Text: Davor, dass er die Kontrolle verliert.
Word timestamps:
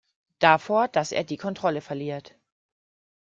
Davor, 0.39 0.87
dass 0.87 1.11
er 1.11 1.23
die 1.23 1.37
Kontrolle 1.37 1.79
verliert. 1.79 2.33